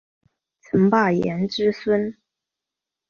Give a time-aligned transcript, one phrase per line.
[0.61, 2.17] 岑伯颜之孙。